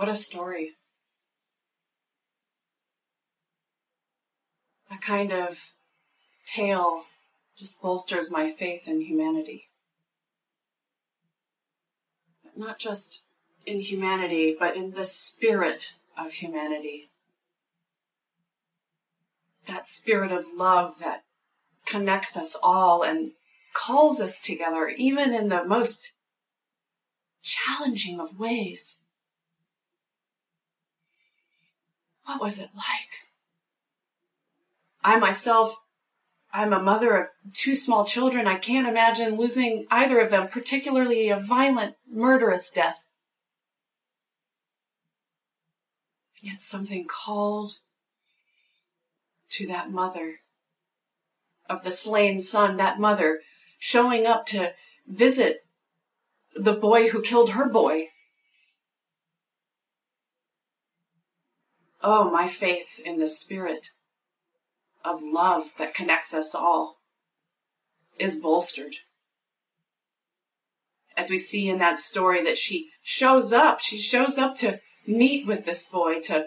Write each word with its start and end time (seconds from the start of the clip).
What 0.00 0.08
a 0.08 0.16
story. 0.16 0.78
That 4.88 5.02
kind 5.02 5.30
of 5.30 5.74
tale 6.46 7.04
just 7.54 7.82
bolsters 7.82 8.30
my 8.30 8.50
faith 8.50 8.88
in 8.88 9.02
humanity. 9.02 9.68
Not 12.56 12.78
just 12.78 13.26
in 13.66 13.80
humanity, 13.80 14.56
but 14.58 14.74
in 14.74 14.92
the 14.92 15.04
spirit 15.04 15.92
of 16.16 16.32
humanity. 16.32 17.10
That 19.66 19.86
spirit 19.86 20.32
of 20.32 20.46
love 20.56 20.94
that 21.00 21.24
connects 21.84 22.38
us 22.38 22.56
all 22.62 23.02
and 23.02 23.32
calls 23.74 24.18
us 24.18 24.40
together, 24.40 24.88
even 24.88 25.34
in 25.34 25.50
the 25.50 25.62
most 25.62 26.14
challenging 27.42 28.18
of 28.18 28.38
ways. 28.38 28.99
What 32.30 32.40
was 32.40 32.60
it 32.60 32.70
like? 32.76 33.26
I 35.02 35.18
myself 35.18 35.74
I'm 36.52 36.72
a 36.72 36.80
mother 36.80 37.16
of 37.16 37.28
two 37.52 37.74
small 37.74 38.04
children. 38.04 38.46
I 38.46 38.54
can't 38.54 38.86
imagine 38.86 39.36
losing 39.36 39.84
either 39.90 40.20
of 40.20 40.30
them, 40.30 40.46
particularly 40.46 41.28
a 41.28 41.40
violent, 41.40 41.96
murderous 42.08 42.70
death. 42.70 43.02
Yet 46.40 46.60
something 46.60 47.08
called 47.08 47.78
to 49.50 49.66
that 49.66 49.90
mother 49.90 50.36
of 51.68 51.82
the 51.82 51.90
slain 51.90 52.40
son, 52.40 52.76
that 52.76 53.00
mother 53.00 53.40
showing 53.76 54.24
up 54.24 54.46
to 54.46 54.72
visit 55.04 55.64
the 56.54 56.74
boy 56.74 57.08
who 57.08 57.22
killed 57.22 57.50
her 57.50 57.68
boy. 57.68 58.10
Oh, 62.02 62.30
my 62.30 62.48
faith 62.48 62.98
in 63.04 63.18
the 63.18 63.28
Spirit 63.28 63.88
of 65.04 65.22
love 65.22 65.72
that 65.78 65.94
connects 65.94 66.32
us 66.32 66.54
all 66.54 66.96
is 68.18 68.36
bolstered. 68.36 68.96
As 71.16 71.30
we 71.30 71.38
see 71.38 71.68
in 71.68 71.78
that 71.78 71.98
story 71.98 72.42
that 72.44 72.56
she 72.56 72.90
shows 73.02 73.52
up, 73.52 73.80
she 73.80 73.98
shows 73.98 74.38
up 74.38 74.56
to 74.56 74.80
meet 75.06 75.46
with 75.46 75.64
this 75.64 75.86
boy, 75.86 76.20
to 76.20 76.46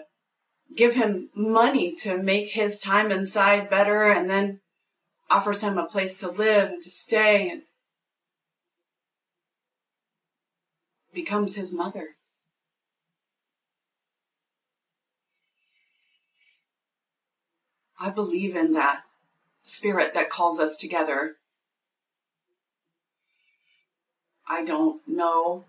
give 0.74 0.96
him 0.96 1.30
money 1.36 1.94
to 1.96 2.20
make 2.20 2.50
his 2.50 2.78
time 2.78 3.12
inside 3.12 3.70
better, 3.70 4.04
and 4.04 4.28
then 4.28 4.60
offers 5.30 5.62
him 5.62 5.78
a 5.78 5.86
place 5.86 6.16
to 6.18 6.30
live 6.30 6.70
and 6.70 6.82
to 6.82 6.90
stay 6.90 7.48
and 7.48 7.62
becomes 11.12 11.54
his 11.54 11.72
mother. 11.72 12.16
I 18.04 18.10
believe 18.10 18.54
in 18.54 18.74
that 18.74 19.04
spirit 19.62 20.12
that 20.12 20.28
calls 20.28 20.60
us 20.60 20.76
together. 20.76 21.36
I 24.46 24.62
don't 24.62 25.00
know, 25.08 25.64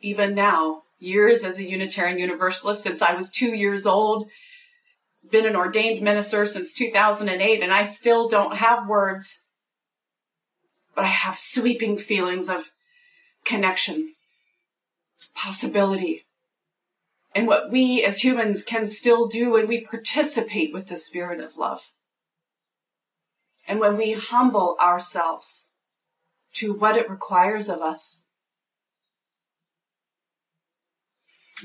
even 0.00 0.34
now, 0.34 0.82
years 0.98 1.44
as 1.44 1.58
a 1.58 1.68
Unitarian 1.68 2.18
Universalist 2.18 2.82
since 2.82 3.00
I 3.00 3.14
was 3.14 3.30
two 3.30 3.54
years 3.54 3.86
old, 3.86 4.28
been 5.30 5.46
an 5.46 5.54
ordained 5.54 6.02
minister 6.02 6.44
since 6.44 6.72
2008, 6.72 7.62
and 7.62 7.72
I 7.72 7.84
still 7.84 8.28
don't 8.28 8.56
have 8.56 8.88
words. 8.88 9.44
But 10.96 11.04
I 11.04 11.08
have 11.08 11.38
sweeping 11.38 11.98
feelings 11.98 12.48
of 12.48 12.72
connection, 13.44 14.14
possibility, 15.36 16.24
and 17.34 17.46
what 17.46 17.70
we 17.70 18.02
as 18.04 18.24
humans 18.24 18.64
can 18.64 18.86
still 18.86 19.26
do 19.26 19.52
when 19.52 19.68
we 19.68 19.80
participate 19.80 20.72
with 20.72 20.88
the 20.88 20.96
spirit 20.96 21.40
of 21.40 21.56
love. 21.56 21.90
And 23.68 23.78
when 23.78 23.96
we 23.96 24.12
humble 24.12 24.76
ourselves 24.80 25.70
to 26.54 26.72
what 26.72 26.96
it 26.96 27.08
requires 27.08 27.68
of 27.68 27.80
us. 27.80 28.22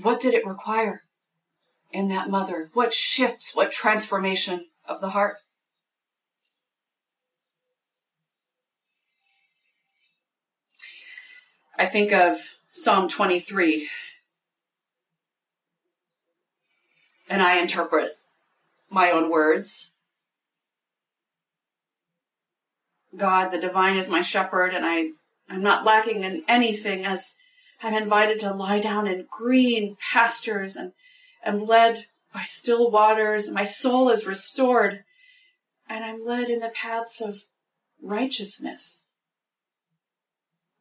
What 0.01 0.19
did 0.19 0.33
it 0.33 0.45
require 0.45 1.03
in 1.91 2.09
that 2.09 2.29
mother? 2.29 2.69
What 2.73 2.93
shifts, 2.93 3.55
what 3.55 3.71
transformation 3.71 4.67
of 4.87 5.01
the 5.01 5.09
heart? 5.09 5.37
I 11.77 11.85
think 11.87 12.13
of 12.13 12.37
Psalm 12.71 13.09
23 13.09 13.89
and 17.29 17.41
I 17.41 17.59
interpret 17.59 18.17
my 18.89 19.11
own 19.11 19.29
words. 19.29 19.91
God, 23.15 23.49
the 23.49 23.57
divine 23.57 23.97
is 23.97 24.09
my 24.09 24.21
shepherd, 24.21 24.73
and 24.73 24.85
I, 24.85 25.09
I'm 25.49 25.63
not 25.63 25.85
lacking 25.85 26.23
in 26.23 26.43
anything 26.47 27.05
as 27.05 27.35
I'm 27.81 27.93
invited 27.93 28.39
to 28.39 28.53
lie 28.53 28.79
down 28.79 29.07
in 29.07 29.27
green 29.29 29.97
pastures 30.11 30.75
and 30.75 30.91
am 31.43 31.65
led 31.65 32.05
by 32.33 32.43
still 32.43 32.91
waters. 32.91 33.49
My 33.49 33.63
soul 33.63 34.09
is 34.09 34.25
restored, 34.25 35.03
and 35.87 36.03
I'm 36.03 36.25
led 36.25 36.49
in 36.49 36.59
the 36.59 36.69
paths 36.69 37.21
of 37.21 37.43
righteousness. 38.01 39.05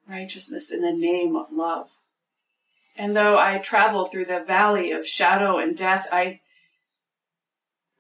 Righteousness 0.09 0.72
in 0.72 0.82
the 0.82 0.93
name 0.93 1.37
of 1.37 1.53
love. 1.53 1.91
And 2.97 3.16
though 3.16 3.38
I 3.38 3.59
travel 3.59 4.05
through 4.05 4.27
the 4.27 4.44
valley 4.47 4.93
of 4.93 5.06
shadow 5.06 5.59
and 5.59 5.77
death, 5.77 6.06
I, 6.12 6.41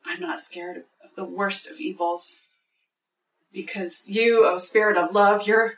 I'm 0.06 0.20
not 0.20 0.40
scared 0.40 0.76
of, 0.76 0.84
of 1.04 1.16
the 1.16 1.24
worst 1.24 1.66
of 1.66 1.80
evils. 1.80 2.40
Because 3.52 4.08
you, 4.08 4.46
O 4.46 4.54
oh 4.54 4.58
Spirit 4.58 4.96
of 4.96 5.12
love, 5.12 5.46
you're, 5.46 5.74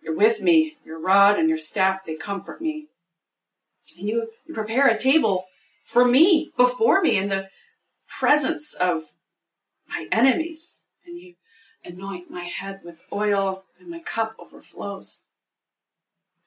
you're 0.00 0.16
with 0.16 0.40
me. 0.40 0.76
Your 0.84 1.00
rod 1.00 1.38
and 1.38 1.48
your 1.48 1.58
staff, 1.58 2.04
they 2.04 2.14
comfort 2.14 2.60
me. 2.60 2.86
And 3.98 4.08
you, 4.08 4.30
you 4.46 4.54
prepare 4.54 4.88
a 4.88 4.98
table 4.98 5.46
for 5.84 6.04
me, 6.04 6.52
before 6.56 7.00
me, 7.00 7.16
in 7.16 7.28
the 7.28 7.48
presence 8.08 8.74
of 8.74 9.04
my 9.88 10.06
enemies. 10.12 10.82
And 11.04 11.18
you 11.18 11.34
anoint 11.84 12.30
my 12.30 12.44
head 12.44 12.80
with 12.84 12.98
oil, 13.12 13.64
and 13.78 13.88
my 13.88 14.00
cup 14.00 14.34
overflows. 14.38 15.22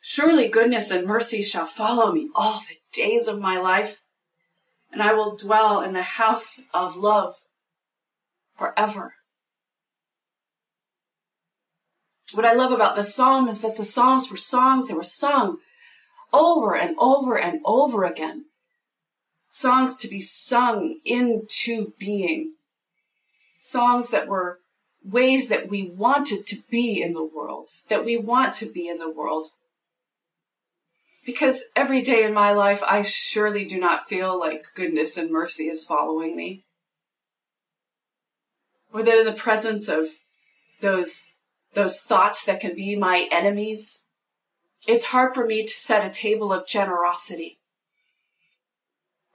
Surely 0.02 0.48
goodness 0.48 0.92
and 0.92 1.06
mercy 1.06 1.44
shall 1.44 1.66
follow 1.66 2.12
me 2.12 2.30
all 2.34 2.60
the 2.60 2.78
days 2.94 3.28
of 3.28 3.40
my 3.40 3.60
life, 3.60 4.02
and 4.92 5.02
I 5.02 5.14
will 5.14 5.36
dwell 5.36 5.82
in 5.82 5.94
the 5.94 6.04
house 6.04 6.62
of 6.74 6.96
love 6.96 7.36
forever. 8.58 9.14
What 12.34 12.46
I 12.46 12.54
love 12.54 12.72
about 12.72 12.96
the 12.96 13.04
psalm 13.04 13.48
is 13.48 13.62
that 13.62 13.76
the 13.76 13.86
psalms 13.86 14.30
were 14.30 14.38
songs 14.38 14.88
that 14.88 14.96
were 14.96 15.04
sung 15.04 15.58
over 16.32 16.76
and 16.76 16.96
over 17.00 17.38
and 17.38 17.60
over 17.66 18.04
again. 18.04 18.46
Songs 19.50 19.98
to 19.98 20.08
be 20.08 20.22
sung 20.22 21.00
into 21.04 21.94
being. 21.98 22.54
Songs 23.62 24.12
that 24.12 24.28
were 24.28 24.60
ways 25.04 25.50
that 25.50 25.70
we 25.70 25.90
wanted 25.90 26.46
to 26.48 26.58
be 26.70 27.02
in 27.02 27.14
the 27.14 27.24
world, 27.24 27.70
that 27.88 28.06
we 28.06 28.16
want 28.16 28.54
to 28.56 28.68
be 28.68 28.88
in 28.88 29.00
the 29.00 29.10
world. 29.10 29.48
Because 31.30 31.66
every 31.76 32.02
day 32.02 32.24
in 32.24 32.34
my 32.34 32.54
life, 32.54 32.82
I 32.84 33.04
surely 33.04 33.64
do 33.64 33.80
not 33.80 34.10
feel 34.10 34.40
like 34.40 34.66
goodness 34.74 35.16
and 35.16 35.30
mercy 35.30 35.66
is 35.66 35.86
following 35.86 36.36
me. 36.36 36.66
Or 38.92 39.04
that 39.04 39.20
in 39.20 39.26
the 39.28 39.32
presence 39.32 39.88
of 39.88 40.08
those, 40.82 41.28
those 41.76 42.02
thoughts 42.02 42.46
that 42.46 42.60
can 42.60 42.74
be 42.74 42.96
my 42.96 43.28
enemies, 43.32 44.06
it's 44.88 45.06
hard 45.06 45.36
for 45.36 45.46
me 45.46 45.68
to 45.68 45.74
set 45.80 46.04
a 46.04 46.10
table 46.10 46.52
of 46.52 46.66
generosity 46.66 47.60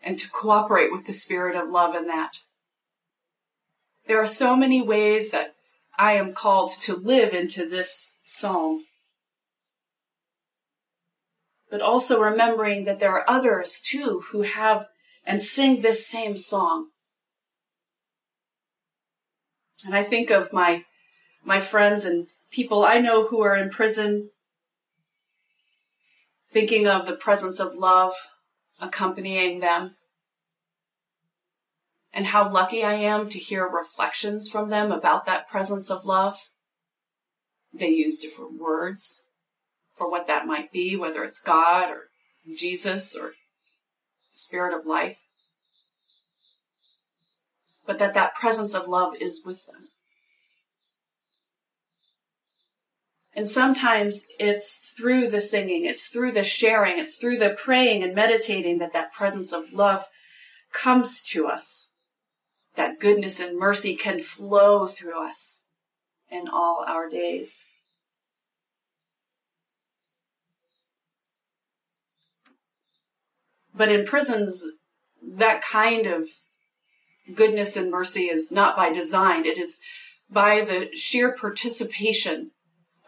and 0.02 0.18
to 0.18 0.28
cooperate 0.28 0.90
with 0.90 1.06
the 1.06 1.12
spirit 1.12 1.54
of 1.54 1.70
love 1.70 1.94
in 1.94 2.08
that. 2.08 2.38
There 4.08 4.20
are 4.20 4.26
so 4.26 4.56
many 4.56 4.82
ways 4.82 5.30
that 5.30 5.54
I 5.96 6.14
am 6.14 6.32
called 6.32 6.72
to 6.80 6.96
live 6.96 7.32
into 7.32 7.68
this 7.68 8.16
psalm 8.24 8.84
but 11.74 11.82
also 11.82 12.20
remembering 12.20 12.84
that 12.84 13.00
there 13.00 13.10
are 13.10 13.28
others 13.28 13.80
too 13.80 14.22
who 14.30 14.42
have 14.42 14.86
and 15.26 15.42
sing 15.42 15.82
this 15.82 16.06
same 16.06 16.36
song. 16.36 16.90
And 19.84 19.92
I 19.92 20.04
think 20.04 20.30
of 20.30 20.52
my, 20.52 20.84
my 21.42 21.58
friends 21.58 22.04
and 22.04 22.28
people 22.52 22.84
I 22.84 22.98
know 22.98 23.26
who 23.26 23.42
are 23.42 23.56
in 23.56 23.70
prison, 23.70 24.30
thinking 26.52 26.86
of 26.86 27.06
the 27.06 27.16
presence 27.16 27.58
of 27.58 27.74
love 27.74 28.14
accompanying 28.80 29.58
them, 29.58 29.96
and 32.12 32.26
how 32.26 32.48
lucky 32.48 32.84
I 32.84 32.94
am 32.94 33.28
to 33.30 33.38
hear 33.40 33.66
reflections 33.66 34.48
from 34.48 34.70
them 34.70 34.92
about 34.92 35.26
that 35.26 35.48
presence 35.48 35.90
of 35.90 36.04
love. 36.04 36.38
They 37.72 37.88
use 37.88 38.20
different 38.20 38.60
words 38.60 39.23
for 39.94 40.10
what 40.10 40.26
that 40.26 40.46
might 40.46 40.72
be, 40.72 40.96
whether 40.96 41.22
it's 41.22 41.40
God 41.40 41.90
or 41.90 42.10
Jesus 42.56 43.16
or 43.16 43.32
spirit 44.34 44.76
of 44.76 44.86
life, 44.86 45.18
but 47.86 47.98
that 47.98 48.14
that 48.14 48.34
presence 48.34 48.74
of 48.74 48.88
love 48.88 49.14
is 49.20 49.42
with 49.44 49.66
them. 49.66 49.88
And 53.36 53.48
sometimes 53.48 54.24
it's 54.38 54.78
through 54.96 55.28
the 55.28 55.40
singing, 55.40 55.84
it's 55.84 56.06
through 56.06 56.32
the 56.32 56.44
sharing, 56.44 56.98
it's 56.98 57.16
through 57.16 57.38
the 57.38 57.50
praying 57.50 58.02
and 58.02 58.14
meditating 58.14 58.78
that 58.78 58.92
that 58.92 59.12
presence 59.12 59.52
of 59.52 59.72
love 59.72 60.06
comes 60.72 61.22
to 61.30 61.46
us. 61.46 61.92
That 62.76 63.00
goodness 63.00 63.40
and 63.40 63.58
mercy 63.58 63.96
can 63.96 64.20
flow 64.20 64.86
through 64.86 65.24
us 65.24 65.66
in 66.30 66.48
all 66.48 66.84
our 66.86 67.08
days. 67.08 67.66
But 73.74 73.90
in 73.90 74.04
prisons, 74.04 74.62
that 75.22 75.62
kind 75.62 76.06
of 76.06 76.28
goodness 77.34 77.76
and 77.76 77.90
mercy 77.90 78.24
is 78.24 78.52
not 78.52 78.76
by 78.76 78.92
design. 78.92 79.44
It 79.44 79.58
is 79.58 79.80
by 80.30 80.60
the 80.60 80.90
sheer 80.94 81.34
participation 81.34 82.52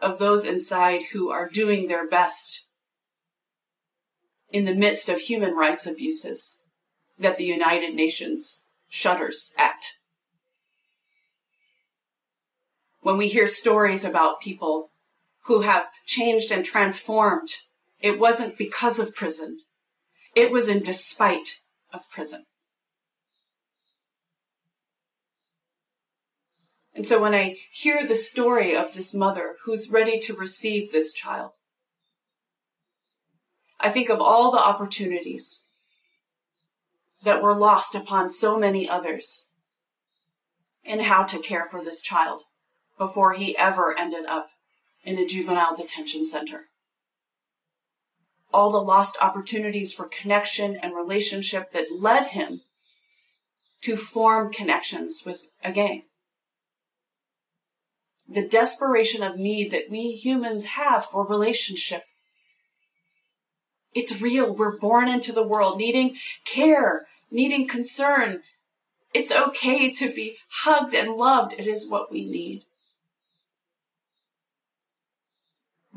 of 0.01 0.19
those 0.19 0.45
inside 0.45 1.03
who 1.13 1.29
are 1.29 1.49
doing 1.49 1.87
their 1.87 2.07
best 2.07 2.65
in 4.49 4.65
the 4.65 4.75
midst 4.75 5.09
of 5.09 5.19
human 5.19 5.53
rights 5.53 5.85
abuses 5.85 6.61
that 7.19 7.37
the 7.37 7.43
United 7.43 7.95
Nations 7.95 8.67
shudders 8.87 9.53
at. 9.57 9.83
When 13.01 13.17
we 13.17 13.27
hear 13.27 13.47
stories 13.47 14.03
about 14.03 14.41
people 14.41 14.91
who 15.45 15.61
have 15.61 15.87
changed 16.05 16.51
and 16.51 16.63
transformed, 16.63 17.49
it 17.99 18.19
wasn't 18.19 18.57
because 18.57 18.99
of 18.99 19.15
prison. 19.15 19.59
It 20.37 20.51
was 20.51 20.67
in 20.67 20.83
despite 20.83 21.61
of 21.91 22.07
prison. 22.11 22.45
And 26.93 27.03
so 27.03 27.19
when 27.19 27.33
I 27.33 27.57
hear 27.71 28.05
the 28.05 28.15
story 28.15 28.75
of 28.75 28.93
this 28.93 29.15
mother 29.15 29.55
who's 29.63 29.89
ready 29.89 30.19
to 30.19 30.35
receive 30.35 30.91
this 30.91 31.11
child, 31.11 31.53
I 33.79 33.89
think 33.89 34.09
of 34.09 34.21
all 34.21 34.51
the 34.51 34.59
opportunities 34.59 35.65
that 37.23 37.41
were 37.41 37.55
lost 37.55 37.95
upon 37.95 38.29
so 38.29 38.59
many 38.59 38.87
others 38.87 39.47
in 40.83 40.99
how 40.99 41.23
to 41.23 41.39
care 41.39 41.65
for 41.65 41.83
this 41.83 41.99
child 41.99 42.43
before 42.95 43.33
he 43.33 43.57
ever 43.57 43.97
ended 43.97 44.27
up 44.27 44.49
in 45.03 45.17
a 45.17 45.25
juvenile 45.25 45.75
detention 45.75 46.23
center. 46.23 46.65
All 48.53 48.71
the 48.71 48.77
lost 48.77 49.17
opportunities 49.21 49.93
for 49.93 50.07
connection 50.07 50.75
and 50.75 50.95
relationship 50.95 51.71
that 51.73 51.91
led 51.91 52.27
him 52.27 52.61
to 53.83 53.95
form 53.95 54.51
connections 54.51 55.23
with 55.25 55.41
a 55.63 55.71
gang 55.71 56.03
the 58.27 58.47
desperation 58.47 59.23
of 59.23 59.37
need 59.37 59.71
that 59.71 59.89
we 59.89 60.11
humans 60.11 60.65
have 60.65 61.05
for 61.05 61.25
relationship. 61.25 62.03
It's 63.93 64.21
real. 64.21 64.53
We're 64.53 64.77
born 64.77 65.07
into 65.07 65.31
the 65.31 65.47
world 65.47 65.77
needing 65.77 66.17
care, 66.45 67.07
needing 67.31 67.67
concern. 67.67 68.41
It's 69.13 69.31
okay 69.31 69.91
to 69.93 70.13
be 70.13 70.37
hugged 70.63 70.93
and 70.93 71.13
loved. 71.13 71.53
It 71.53 71.67
is 71.67 71.89
what 71.89 72.11
we 72.11 72.25
need. 72.25 72.63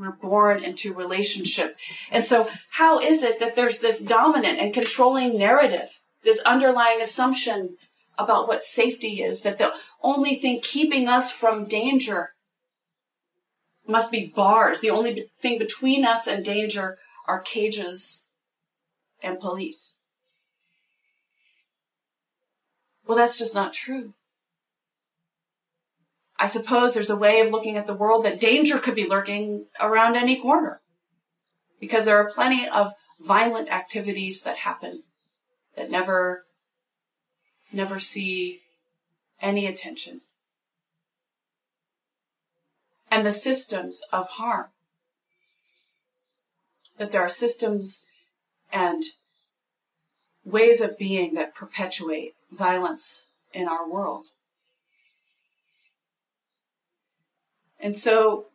We're 0.00 0.12
born 0.12 0.64
into 0.64 0.94
relationship. 0.94 1.76
And 2.11 2.25
so 2.25 2.49
how 2.70 2.99
is 3.00 3.23
it 3.23 3.38
that 3.38 3.55
there's 3.55 3.81
this 3.81 4.00
dominant 4.00 4.58
and 4.58 4.73
controlling 4.73 5.37
narrative, 5.37 6.00
this 6.25 6.41
underlying 6.41 7.02
assumption 7.02 7.76
about 8.17 8.49
what 8.49 8.62
safety 8.62 9.23
is, 9.23 9.43
that 9.43 9.58
the 9.58 9.75
only 10.02 10.37
thing 10.37 10.61
keeping 10.62 11.06
us 11.06 11.31
from 11.31 11.67
danger 11.67 12.31
must 13.87 14.11
be 14.11 14.32
bars. 14.35 14.81
The 14.81 14.88
only 14.88 15.31
thing 15.43 15.58
between 15.58 16.06
us 16.06 16.26
and 16.26 16.43
danger 16.43 16.96
are 17.29 17.43
cages 17.43 18.29
and 19.23 19.38
police. 19.38 19.96
Well, 23.06 23.19
that's 23.19 23.38
just 23.38 23.55
not 23.55 23.75
true. 23.75 24.14
I 26.41 26.47
suppose 26.47 26.95
there's 26.95 27.11
a 27.11 27.17
way 27.17 27.41
of 27.41 27.53
looking 27.53 27.77
at 27.77 27.87
the 27.87 27.95
world 27.95 28.25
that 28.25 28.41
danger 28.41 28.79
could 28.79 28.95
be 28.95 29.07
lurking 29.07 29.67
around 29.79 30.17
any 30.17 30.41
corner 30.41 30.81
because 31.79 32.07
there 32.07 32.17
are 32.17 32.33
plenty 32.33 32.67
of 32.67 32.95
violent 33.21 33.69
activities 33.69 34.41
that 34.43 34.57
happen 34.57 35.03
that 35.77 35.91
never 35.91 36.45
never 37.71 38.01
see 38.01 38.61
any 39.43 39.67
attention. 39.67 40.23
And 43.11 43.27
the 43.27 43.33
systems 43.33 44.01
of 44.11 44.29
harm. 44.29 44.69
That 46.97 47.13
there 47.13 47.23
are 47.23 47.31
systems 47.31 48.05
and 48.73 49.03
ways 50.43 50.81
of 50.81 50.99
being 50.99 51.35
that 51.35 51.55
perpetuate 51.55 52.33
violence 52.51 53.27
in 53.53 53.69
our 53.69 53.89
world. 53.89 54.27
And 57.81 57.94
so 57.94 58.47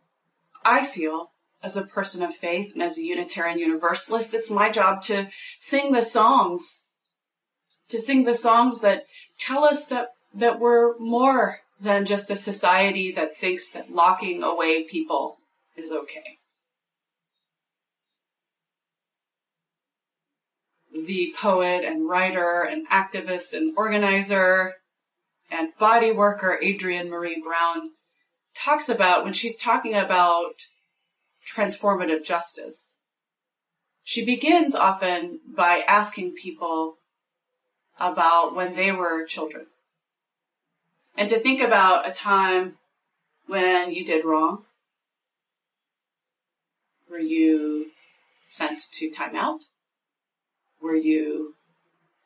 I 0.63 0.86
feel 0.86 1.31
as 1.63 1.75
a 1.75 1.83
person 1.83 2.22
of 2.22 2.36
faith 2.36 2.74
and 2.74 2.83
as 2.83 2.98
a 2.98 3.04
Unitarian 3.04 3.57
Universalist, 3.57 4.33
it's 4.33 4.51
my 4.51 4.69
job 4.69 5.01
to 5.04 5.30
sing 5.60 5.92
the 5.92 6.04
songs 6.04 6.86
to 7.89 8.00
sing 8.00 8.24
the 8.24 8.33
songs 8.33 8.81
that 8.81 9.06
tell 9.38 9.63
us 9.63 9.86
that, 9.86 10.10
that 10.33 10.60
we're 10.60 10.98
more 10.98 11.60
than 11.80 12.06
just 12.06 12.31
a 12.31 12.36
society 12.36 13.12
that 13.12 13.38
thinks 13.38 13.69
that 13.72 13.92
locking 13.92 14.44
away 14.44 14.83
people 14.83 15.38
is 15.75 15.92
okay. 15.92 16.38
The 20.94 21.33
poet 21.38 21.83
and 21.83 22.10
writer 22.10 22.62
and 22.62 22.88
activist 22.89 23.54
and 23.54 23.77
organizer 23.77 24.75
and 25.51 25.69
body 25.77 26.12
worker 26.12 26.57
Adrienne 26.63 27.10
Maree 27.10 27.44
Brown 27.44 27.92
talks 28.56 28.90
about 28.90 29.24
when 29.24 29.34
she's 29.34 29.57
talking 29.57 29.94
about 29.94 30.68
transformative 31.46 32.24
justice. 32.24 33.00
She 34.03 34.25
begins 34.25 34.75
often 34.75 35.39
by 35.48 35.84
asking 35.88 36.34
people 36.34 36.98
about 38.00 38.56
when 38.56 38.75
they 38.75 38.91
were 38.91 39.25
children. 39.25 39.68
And 41.18 41.29
to 41.29 41.39
think 41.39 41.62
about 41.62 42.08
a 42.08 42.12
time 42.12 42.77
when 43.48 43.91
you 43.91 44.06
did 44.06 44.25
wrong. 44.25 44.65
Were 47.10 47.20
you 47.20 47.91
sent 48.50 48.82
to 48.94 49.12
timeout? 49.12 49.62
Were 50.82 50.96
you 50.96 51.56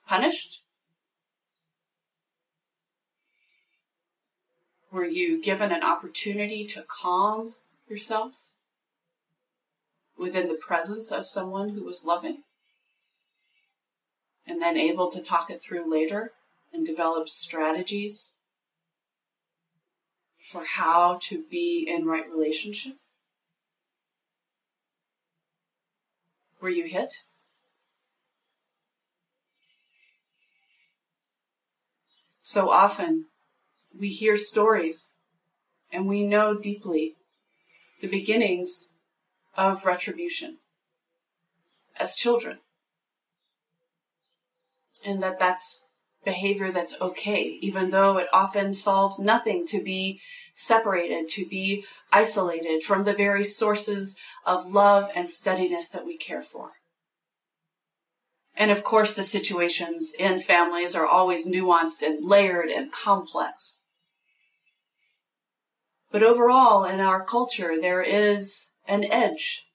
punished? 0.08 0.62
Were 4.91 5.05
you 5.05 5.41
given 5.41 5.72
an 5.72 5.84
opportunity 5.84 6.65
to 6.65 6.84
calm 6.88 7.53
yourself 7.88 8.34
within 10.17 10.48
the 10.48 10.55
presence 10.55 11.12
of 11.12 11.27
someone 11.27 11.69
who 11.69 11.84
was 11.84 12.03
loving? 12.03 12.43
and 14.50 14.62
then 14.62 14.77
able 14.77 15.12
to 15.12 15.22
talk 15.22 15.51
it 15.51 15.62
through 15.62 15.89
later 15.89 16.31
and 16.74 16.86
develop 16.86 17.29
strategies 17.29 18.38
for 20.51 20.63
how 20.65 21.19
to 21.22 21.43
be 21.50 21.88
in 21.88 22.05
right 22.05 22.27
relationship? 22.27 22.93
Were 26.60 26.69
you 26.69 26.86
hit? 26.86 27.13
So 32.41 32.72
often 32.72 33.27
we 34.00 34.10
hear 34.10 34.38
stories 34.38 35.13
and 35.91 36.08
we 36.08 36.24
know 36.24 36.58
deeply 36.58 37.15
the 38.01 38.08
beginnings 38.08 38.89
of 39.56 39.86
retribution 39.86 40.58
as 42.00 42.15
children 42.15 42.60
and 45.06 45.22
that 45.22 45.39
that's 45.39 45.89
behavior 46.25 46.72
that's 46.72 47.00
okay, 47.00 47.58
even 47.62 47.91
though 47.91 48.18
it 48.18 48.27
often 48.34 48.74
solves 48.74 49.20
nothing 49.20 49.65
to 49.65 49.82
be 49.82 50.20
separated, 50.53 51.29
to 51.29 51.46
be 51.48 51.86
isolated 52.12 52.84
from 52.84 53.03
the 53.03 53.13
very 53.13 53.44
sources 53.44 54.18
of 54.46 54.72
love 54.72 55.10
and 55.15 55.29
steadiness 55.29 55.89
that 55.89 56.06
we 56.06 56.18
care 56.18 56.44
for. 56.44 56.72
And 58.56 58.72
of 58.72 58.84
course, 58.84 59.15
the 59.15 59.24
situations 59.24 60.13
in 60.20 60.39
families 60.39 60.94
are 60.94 61.08
always 61.08 61.48
nuanced 61.48 62.01
and 62.01 62.27
layered 62.27 62.70
and 62.70 62.91
complex. 62.91 63.86
But 66.12 66.24
overall, 66.24 66.84
in 66.86 67.00
our 67.00 67.24
culture, 67.24 67.80
there 67.80 68.01
is 68.01 68.70
an 68.88 69.04
edge 69.04 69.66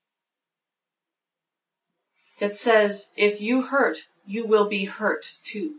that 2.41 2.57
says 2.57 3.12
if 3.17 3.41
you 3.41 3.62
hurt 3.62 3.99
you 4.26 4.47
will 4.47 4.69
be 4.69 4.85
hurt 4.87 5.35
too. 5.45 5.76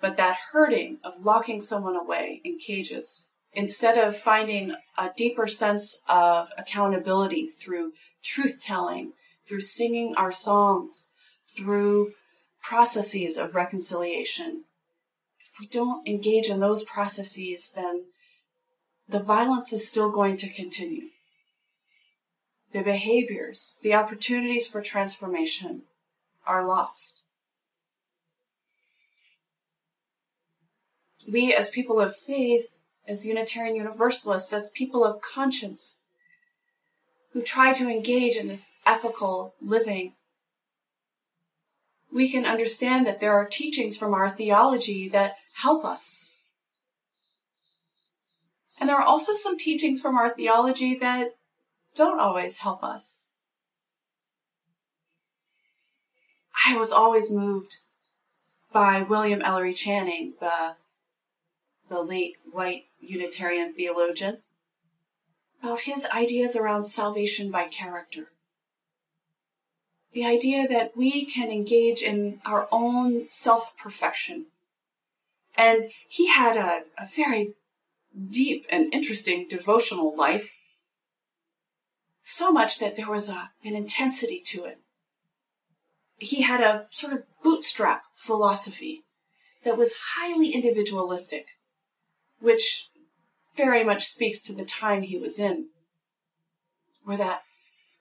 But 0.00 0.16
that 0.16 0.36
hurting 0.52 0.98
of 1.04 1.24
locking 1.24 1.60
someone 1.60 1.96
away 1.96 2.40
in 2.44 2.58
cages, 2.58 3.30
instead 3.52 3.98
of 3.98 4.16
finding 4.16 4.74
a 4.96 5.10
deeper 5.16 5.46
sense 5.46 6.00
of 6.08 6.50
accountability 6.56 7.48
through 7.48 7.92
truth 8.22 8.58
telling, 8.60 9.12
through 9.46 9.62
singing 9.62 10.14
our 10.16 10.32
songs, 10.32 11.08
through 11.56 12.12
processes 12.62 13.38
of 13.38 13.54
reconciliation, 13.54 14.64
if 15.40 15.58
we 15.60 15.66
don't 15.66 16.06
engage 16.06 16.46
in 16.46 16.60
those 16.60 16.84
processes, 16.84 17.72
then 17.74 18.04
the 19.08 19.20
violence 19.20 19.72
is 19.72 19.88
still 19.88 20.10
going 20.10 20.36
to 20.36 20.52
continue. 20.52 21.08
The 22.72 22.82
behaviors, 22.82 23.78
the 23.82 23.94
opportunities 23.94 24.66
for 24.66 24.82
transformation 24.82 25.82
are 26.46 26.66
lost. 26.66 27.22
We, 31.30 31.54
as 31.54 31.70
people 31.70 32.00
of 32.00 32.16
faith, 32.16 32.78
as 33.06 33.26
Unitarian 33.26 33.74
Universalists, 33.74 34.52
as 34.52 34.70
people 34.70 35.04
of 35.04 35.22
conscience, 35.22 35.98
who 37.32 37.42
try 37.42 37.72
to 37.72 37.88
engage 37.88 38.36
in 38.36 38.48
this 38.48 38.72
ethical 38.86 39.54
living, 39.60 40.14
we 42.12 42.30
can 42.30 42.44
understand 42.44 43.06
that 43.06 43.20
there 43.20 43.34
are 43.34 43.46
teachings 43.46 43.96
from 43.96 44.14
our 44.14 44.30
theology 44.30 45.08
that 45.08 45.36
help 45.54 45.84
us. 45.84 46.27
And 48.80 48.88
there 48.88 48.96
are 48.96 49.04
also 49.04 49.34
some 49.34 49.58
teachings 49.58 50.00
from 50.00 50.16
our 50.16 50.34
theology 50.34 50.96
that 50.98 51.34
don't 51.94 52.20
always 52.20 52.58
help 52.58 52.84
us. 52.84 53.26
I 56.66 56.76
was 56.76 56.92
always 56.92 57.30
moved 57.30 57.78
by 58.72 59.02
William 59.02 59.42
Ellery 59.42 59.74
Channing, 59.74 60.34
the, 60.40 60.76
the 61.88 62.02
late 62.02 62.36
white 62.50 62.84
Unitarian 63.00 63.72
theologian, 63.74 64.38
about 65.62 65.80
his 65.80 66.06
ideas 66.14 66.54
around 66.54 66.84
salvation 66.84 67.50
by 67.50 67.64
character. 67.64 68.28
The 70.12 70.24
idea 70.24 70.66
that 70.68 70.96
we 70.96 71.24
can 71.24 71.50
engage 71.50 72.02
in 72.02 72.40
our 72.44 72.68
own 72.70 73.26
self 73.30 73.76
perfection. 73.76 74.46
And 75.56 75.90
he 76.08 76.28
had 76.28 76.56
a, 76.56 76.82
a 76.96 77.06
very 77.06 77.54
deep 78.30 78.66
and 78.70 78.92
interesting 78.92 79.46
devotional 79.48 80.16
life. 80.16 80.50
So 82.22 82.50
much 82.52 82.78
that 82.78 82.96
there 82.96 83.10
was 83.10 83.28
a, 83.28 83.50
an 83.64 83.74
intensity 83.74 84.42
to 84.46 84.64
it. 84.64 84.78
He 86.18 86.42
had 86.42 86.60
a 86.60 86.86
sort 86.90 87.12
of 87.12 87.22
bootstrap 87.42 88.02
philosophy 88.14 89.04
that 89.64 89.78
was 89.78 89.94
highly 90.16 90.50
individualistic, 90.50 91.46
which 92.40 92.88
very 93.56 93.82
much 93.84 94.04
speaks 94.04 94.42
to 94.44 94.52
the 94.52 94.64
time 94.64 95.02
he 95.02 95.16
was 95.16 95.38
in, 95.38 95.68
where 97.04 97.16
that 97.16 97.42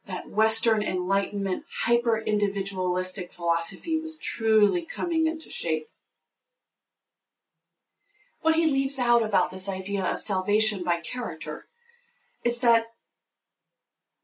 that 0.08 0.30
Western 0.30 0.82
Enlightenment 0.82 1.64
hyper 1.84 2.18
individualistic 2.18 3.32
philosophy 3.32 4.00
was 4.00 4.18
truly 4.18 4.86
coming 4.86 5.28
into 5.28 5.50
shape 5.50 5.90
what 8.48 8.56
he 8.56 8.66
leaves 8.66 8.98
out 8.98 9.24
about 9.24 9.52
this 9.52 9.68
idea 9.68 10.02
of 10.02 10.22
salvation 10.22 10.82
by 10.82 11.02
character 11.02 11.66
is 12.46 12.60
that 12.60 12.86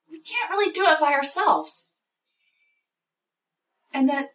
we 0.10 0.22
can't 0.22 0.50
really 0.50 0.72
do 0.72 0.86
it 0.86 0.98
by 0.98 1.12
ourselves. 1.12 1.90
And 3.94 4.08
that 4.08 4.30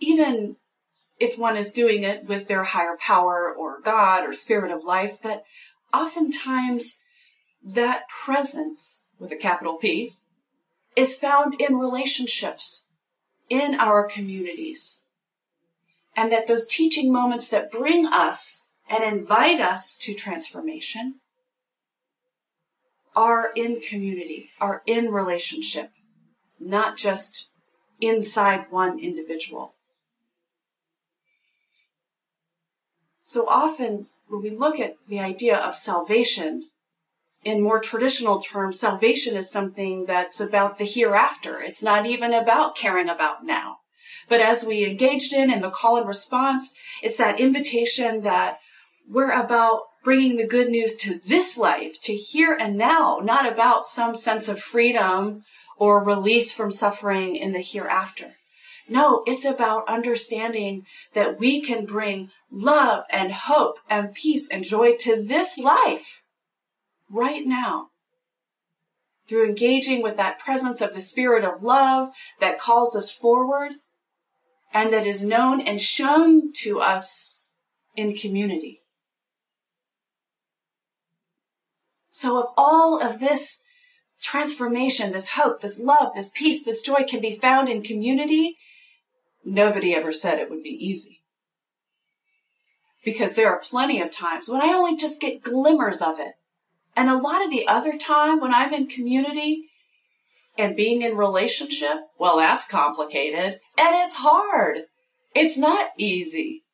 even 0.00 0.56
if 1.20 1.38
one 1.38 1.56
is 1.56 1.70
doing 1.70 2.02
it 2.02 2.24
with 2.26 2.48
their 2.48 2.64
higher 2.64 2.96
power 2.98 3.54
or 3.56 3.80
God 3.80 4.24
or 4.24 4.32
spirit 4.32 4.72
of 4.72 4.82
life, 4.82 5.22
that 5.22 5.44
oftentimes 5.94 6.98
that 7.64 8.08
presence 8.08 9.06
with 9.20 9.30
a 9.30 9.36
capital 9.36 9.76
P 9.76 10.16
is 10.96 11.14
found 11.14 11.60
in 11.60 11.76
relationships 11.76 12.88
in 13.48 13.76
our 13.76 14.04
communities. 14.04 15.04
And 16.16 16.32
that 16.32 16.48
those 16.48 16.66
teaching 16.66 17.12
moments 17.12 17.50
that 17.50 17.70
bring 17.70 18.04
us 18.06 18.69
and 18.90 19.04
invite 19.04 19.60
us 19.60 19.96
to 19.96 20.12
transformation 20.12 21.20
are 23.14 23.50
in 23.54 23.80
community, 23.80 24.50
are 24.60 24.82
in 24.84 25.10
relationship, 25.10 25.92
not 26.58 26.96
just 26.96 27.48
inside 28.00 28.66
one 28.70 28.98
individual. 28.98 29.74
So 33.24 33.48
often, 33.48 34.06
when 34.28 34.42
we 34.42 34.50
look 34.50 34.80
at 34.80 34.96
the 35.08 35.20
idea 35.20 35.56
of 35.56 35.76
salvation, 35.76 36.70
in 37.44 37.62
more 37.62 37.80
traditional 37.80 38.40
terms, 38.40 38.78
salvation 38.78 39.36
is 39.36 39.50
something 39.50 40.04
that's 40.06 40.40
about 40.40 40.78
the 40.78 40.84
hereafter. 40.84 41.60
It's 41.60 41.82
not 41.82 42.06
even 42.06 42.34
about 42.34 42.76
caring 42.76 43.08
about 43.08 43.44
now. 43.44 43.78
But 44.28 44.40
as 44.40 44.64
we 44.64 44.84
engaged 44.84 45.32
in 45.32 45.50
in 45.50 45.60
the 45.60 45.70
call 45.70 45.96
and 45.96 46.06
response, 46.06 46.74
it's 47.02 47.16
that 47.16 47.40
invitation 47.40 48.20
that 48.22 48.58
we're 49.10 49.32
about 49.32 49.82
bringing 50.04 50.36
the 50.36 50.46
good 50.46 50.70
news 50.70 50.94
to 50.96 51.20
this 51.26 51.58
life, 51.58 52.00
to 52.02 52.14
here 52.14 52.56
and 52.58 52.76
now, 52.78 53.18
not 53.22 53.50
about 53.50 53.84
some 53.84 54.14
sense 54.14 54.48
of 54.48 54.60
freedom 54.60 55.42
or 55.76 56.02
release 56.02 56.52
from 56.52 56.70
suffering 56.70 57.34
in 57.34 57.52
the 57.52 57.60
hereafter. 57.60 58.36
No, 58.88 59.22
it's 59.26 59.44
about 59.44 59.88
understanding 59.88 60.84
that 61.12 61.38
we 61.38 61.60
can 61.60 61.86
bring 61.86 62.30
love 62.50 63.04
and 63.10 63.32
hope 63.32 63.78
and 63.88 64.14
peace 64.14 64.48
and 64.48 64.64
joy 64.64 64.96
to 65.00 65.22
this 65.22 65.58
life 65.58 66.22
right 67.08 67.46
now 67.46 67.88
through 69.28 69.46
engaging 69.46 70.02
with 70.02 70.16
that 70.16 70.40
presence 70.40 70.80
of 70.80 70.92
the 70.92 71.00
spirit 71.00 71.44
of 71.44 71.62
love 71.62 72.10
that 72.40 72.58
calls 72.58 72.96
us 72.96 73.10
forward 73.10 73.72
and 74.72 74.92
that 74.92 75.06
is 75.06 75.22
known 75.22 75.60
and 75.60 75.80
shown 75.80 76.52
to 76.52 76.80
us 76.80 77.52
in 77.96 78.14
community. 78.14 78.80
So 82.20 82.38
if 82.38 82.50
all 82.54 83.00
of 83.00 83.18
this 83.18 83.62
transformation, 84.20 85.12
this 85.12 85.30
hope, 85.30 85.60
this 85.60 85.78
love, 85.78 86.12
this 86.12 86.28
peace, 86.28 86.62
this 86.62 86.82
joy 86.82 87.04
can 87.08 87.22
be 87.22 87.34
found 87.34 87.70
in 87.70 87.82
community, 87.82 88.58
nobody 89.42 89.94
ever 89.94 90.12
said 90.12 90.38
it 90.38 90.50
would 90.50 90.62
be 90.62 90.68
easy. 90.68 91.22
Because 93.02 93.36
there 93.36 93.48
are 93.48 93.58
plenty 93.58 94.02
of 94.02 94.12
times 94.12 94.50
when 94.50 94.60
I 94.60 94.66
only 94.66 94.96
just 94.96 95.18
get 95.18 95.42
glimmers 95.42 96.02
of 96.02 96.20
it. 96.20 96.34
And 96.94 97.08
a 97.08 97.16
lot 97.16 97.42
of 97.42 97.50
the 97.50 97.66
other 97.66 97.96
time 97.96 98.38
when 98.38 98.52
I'm 98.52 98.74
in 98.74 98.86
community 98.86 99.70
and 100.58 100.76
being 100.76 101.00
in 101.00 101.16
relationship, 101.16 102.00
well, 102.18 102.36
that's 102.36 102.68
complicated 102.68 103.60
and 103.78 103.94
it's 104.04 104.16
hard. 104.16 104.80
It's 105.34 105.56
not 105.56 105.92
easy. 105.96 106.64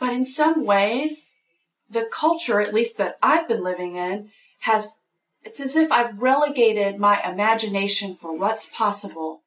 But 0.00 0.14
in 0.14 0.24
some 0.24 0.64
ways, 0.64 1.26
the 1.94 2.06
culture, 2.12 2.60
at 2.60 2.74
least 2.74 2.98
that 2.98 3.16
I've 3.22 3.48
been 3.48 3.64
living 3.64 3.96
in, 3.96 4.30
has, 4.60 4.92
it's 5.42 5.60
as 5.60 5.76
if 5.76 5.90
I've 5.90 6.20
relegated 6.20 6.98
my 6.98 7.22
imagination 7.26 8.14
for 8.14 8.36
what's 8.36 8.66
possible 8.66 9.42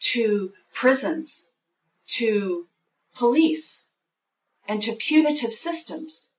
to 0.00 0.52
prisons, 0.74 1.50
to 2.08 2.66
police, 3.14 3.86
and 4.66 4.82
to 4.82 4.92
punitive 4.92 5.52
systems. 5.52 6.30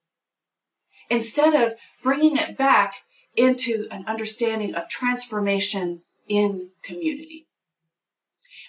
Instead 1.08 1.54
of 1.54 1.74
bringing 2.02 2.36
it 2.36 2.58
back 2.58 2.96
into 3.36 3.86
an 3.90 4.04
understanding 4.06 4.74
of 4.74 4.88
transformation 4.88 6.02
in 6.28 6.70
community. 6.82 7.46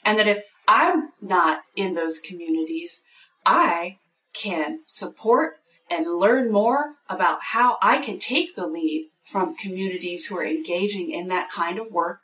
And 0.03 0.17
that 0.17 0.27
if 0.27 0.43
I'm 0.67 1.09
not 1.21 1.61
in 1.75 1.95
those 1.95 2.19
communities, 2.19 3.03
I 3.45 3.97
can 4.33 4.81
support 4.85 5.60
and 5.91 6.17
learn 6.17 6.51
more 6.51 6.95
about 7.09 7.39
how 7.41 7.77
I 7.81 7.99
can 7.99 8.17
take 8.17 8.55
the 8.55 8.65
lead 8.65 9.09
from 9.25 9.55
communities 9.55 10.25
who 10.25 10.37
are 10.37 10.45
engaging 10.45 11.11
in 11.11 11.27
that 11.27 11.51
kind 11.51 11.77
of 11.77 11.91
work 11.91 12.21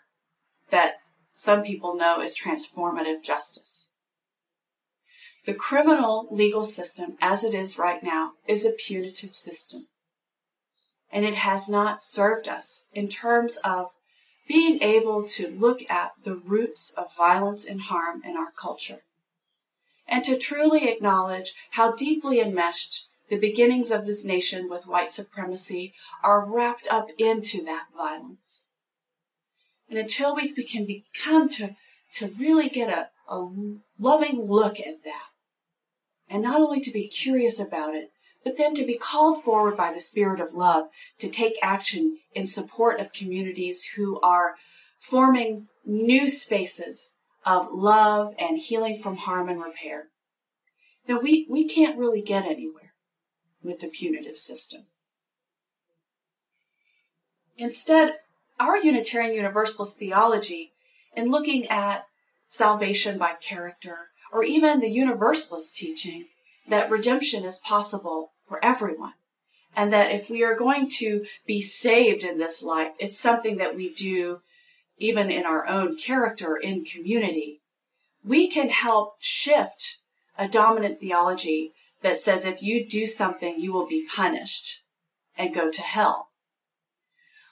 that 0.71 0.95
some 1.33 1.63
people 1.63 1.95
know 1.95 2.21
as 2.21 2.36
transformative 2.36 3.24
justice. 3.24 3.89
The 5.45 5.53
criminal 5.53 6.27
legal 6.31 6.65
system, 6.65 7.15
as 7.21 7.43
it 7.43 7.53
is 7.53 7.77
right 7.77 8.01
now, 8.01 8.31
is 8.47 8.65
a 8.65 8.71
punitive 8.71 9.36
system. 9.36 9.88
And 11.12 11.24
it 11.24 11.36
has 11.36 11.69
not 11.69 12.01
served 12.01 12.47
us 12.47 12.89
in 12.91 13.07
terms 13.07 13.57
of 13.63 13.91
being 14.47 14.81
able 14.81 15.27
to 15.27 15.47
look 15.47 15.89
at 15.89 16.12
the 16.24 16.36
roots 16.36 16.93
of 16.97 17.15
violence 17.15 17.65
and 17.65 17.81
harm 17.81 18.21
in 18.25 18.36
our 18.36 18.51
culture. 18.59 19.01
And 20.07 20.24
to 20.25 20.38
truly 20.38 20.89
acknowledge 20.89 21.53
how 21.71 21.93
deeply 21.93 22.39
enmeshed 22.39 23.06
the 23.29 23.38
beginnings 23.38 23.91
of 23.91 24.05
this 24.05 24.24
nation 24.24 24.69
with 24.69 24.88
white 24.88 25.12
supremacy 25.12 25.93
are 26.24 26.46
wrapped 26.46 26.88
up 26.89 27.10
into 27.17 27.63
that 27.65 27.88
violence. 27.96 28.67
And 29.89 30.00
until 30.00 30.36
we 30.36 30.51
can 30.63 30.86
become 30.86 31.50
to 31.50 31.75
to 32.13 32.34
really 32.39 32.69
get 32.69 32.89
a, 32.89 33.10
a 33.31 33.50
loving 34.00 34.41
look 34.41 34.79
at 34.79 35.03
that. 35.03 35.27
And 36.29 36.43
not 36.43 36.62
only 36.62 36.79
to 36.81 36.91
be 36.91 37.07
curious 37.07 37.60
about 37.60 37.96
it, 37.96 38.12
but 38.43 38.57
then 38.57 38.74
to 38.75 38.86
be 38.86 38.98
called 38.98 39.43
forward 39.43 39.75
by 39.75 39.93
the 39.93 40.01
Spirit 40.01 40.39
of 40.39 40.53
love 40.53 40.88
to 41.19 41.29
take 41.29 41.55
action 41.62 42.17
in 42.34 42.48
support 42.48 43.00
of 43.00 43.13
communities 43.13 43.84
who 43.96 44.19
are 44.22 44.55
forming 45.00 45.67
new 45.86 46.29
spaces 46.29 47.15
of 47.46 47.67
love 47.72 48.34
and 48.39 48.57
healing 48.57 49.01
from 49.01 49.17
harm 49.17 49.48
and 49.50 49.62
repair. 49.62 50.07
Now 51.07 51.19
we, 51.19 51.46
we 51.50 51.67
can't 51.67 51.98
really 51.98 52.22
get 52.22 52.46
anywhere 52.46 52.87
with 53.63 53.79
the 53.79 53.87
punitive 53.87 54.37
system. 54.37 54.85
Instead, 57.57 58.17
our 58.59 58.77
Unitarian 58.77 59.33
Universalist 59.33 59.97
theology, 59.97 60.73
in 61.15 61.29
looking 61.31 61.67
at 61.67 62.05
salvation 62.47 63.17
by 63.17 63.33
character, 63.33 64.09
or 64.31 64.43
even 64.43 64.79
the 64.79 64.89
Universalist 64.89 65.75
teaching 65.75 66.25
that 66.69 66.89
redemption 66.89 67.43
is 67.43 67.57
possible 67.59 68.33
for 68.47 68.63
everyone, 68.63 69.13
and 69.75 69.91
that 69.91 70.11
if 70.11 70.29
we 70.29 70.43
are 70.43 70.55
going 70.55 70.89
to 70.89 71.25
be 71.45 71.61
saved 71.61 72.23
in 72.23 72.37
this 72.37 72.61
life, 72.61 72.91
it's 72.99 73.17
something 73.17 73.57
that 73.57 73.75
we 73.75 73.93
do 73.93 74.41
even 74.97 75.29
in 75.29 75.45
our 75.45 75.67
own 75.67 75.95
character 75.95 76.55
in 76.55 76.83
community, 76.83 77.61
we 78.23 78.47
can 78.47 78.69
help 78.69 79.15
shift 79.19 79.97
a 80.37 80.47
dominant 80.47 80.99
theology 80.99 81.73
that 82.01 82.19
says 82.19 82.45
if 82.45 82.61
you 82.61 82.87
do 82.87 83.05
something, 83.05 83.59
you 83.59 83.73
will 83.73 83.87
be 83.87 84.07
punished 84.07 84.81
and 85.37 85.53
go 85.53 85.71
to 85.71 85.81
hell. 85.81 86.29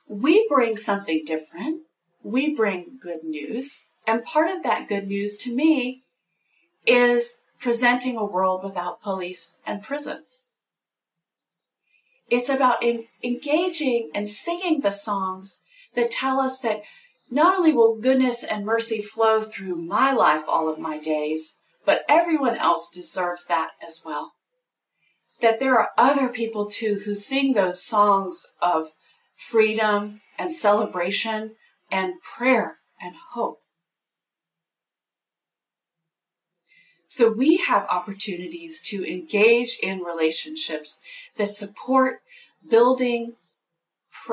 We 0.07 0.47
bring 0.47 0.77
something 0.77 1.23
different. 1.25 1.81
We 2.23 2.55
bring 2.55 2.97
good 3.01 3.23
news. 3.23 3.87
And 4.07 4.23
part 4.23 4.49
of 4.49 4.63
that 4.63 4.87
good 4.87 5.07
news 5.07 5.35
to 5.37 5.55
me 5.55 6.03
is 6.85 7.41
presenting 7.59 8.17
a 8.17 8.25
world 8.25 8.63
without 8.63 9.01
police 9.01 9.59
and 9.65 9.81
prisons. 9.81 10.43
It's 12.29 12.49
about 12.49 12.83
in, 12.83 13.05
engaging 13.23 14.11
and 14.13 14.27
singing 14.27 14.81
the 14.81 14.91
songs 14.91 15.61
that 15.95 16.11
tell 16.11 16.39
us 16.39 16.59
that 16.59 16.81
not 17.31 17.57
only 17.57 17.73
will 17.73 17.99
goodness 17.99 18.43
and 18.43 18.65
mercy 18.65 19.01
flow 19.01 19.41
through 19.41 19.75
my 19.75 20.11
life 20.11 20.43
all 20.47 20.69
of 20.69 20.77
my 20.79 20.99
days, 20.99 21.59
but 21.85 22.03
everyone 22.07 22.57
else 22.57 22.89
deserves 22.89 23.45
that 23.45 23.71
as 23.83 24.01
well. 24.05 24.34
That 25.41 25.59
there 25.59 25.77
are 25.77 25.89
other 25.97 26.29
people 26.29 26.65
too 26.69 27.01
who 27.05 27.15
sing 27.15 27.53
those 27.53 27.83
songs 27.83 28.47
of 28.61 28.93
freedom 29.35 30.21
and 30.37 30.53
celebration 30.53 31.55
and 31.91 32.13
prayer 32.21 32.77
and 33.01 33.15
hope. 33.33 33.61
So 37.07 37.31
we 37.31 37.57
have 37.57 37.87
opportunities 37.89 38.81
to 38.87 39.05
engage 39.05 39.77
in 39.81 39.99
relationships 39.99 41.01
that 41.37 41.49
support 41.49 42.21
building 42.69 43.35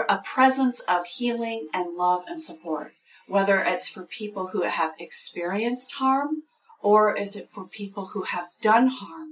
a 0.09 0.19
presence 0.19 0.81
of 0.81 1.07
healing 1.07 1.69
and 1.75 1.97
love 1.97 2.25
and 2.27 2.41
support, 2.41 2.95
whether 3.29 3.61
it's 3.61 3.89
for 3.89 4.05
people 4.05 4.49
who 4.49 4.63
have 4.63 4.93
experienced 4.99 5.93
harm 5.93 6.43
or 6.81 7.15
is 7.15 7.37
it 7.37 7.51
for 7.51 7.67
people 7.67 8.07
who 8.07 8.23
have 8.23 8.49
done 8.63 8.89
harm 8.89 9.32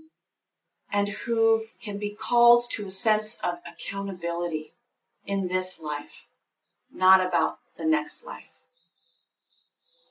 and 0.93 1.09
who 1.09 1.65
can 1.83 1.99
be 1.99 2.15
called 2.15 2.65
to 2.73 2.87
a 2.87 2.91
sense 2.91 3.39
of 3.43 3.59
accountability 3.67 4.73
in 5.25 5.49
this 5.49 5.81
life, 5.81 6.27
not 6.93 7.25
about 7.25 7.59
the 7.79 7.85
next 7.85 8.25
life. 8.25 8.45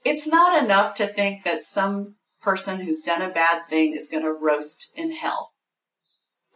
It's 0.05 0.27
not 0.27 0.63
enough 0.63 0.95
to 0.95 1.07
think 1.07 1.43
that 1.43 1.63
some 1.63 2.15
person 2.41 2.81
who's 2.81 3.01
done 3.01 3.21
a 3.21 3.29
bad 3.29 3.63
thing 3.69 3.93
is 3.95 4.07
going 4.07 4.23
to 4.23 4.31
roast 4.31 4.89
in 4.95 5.11
hell. 5.11 5.51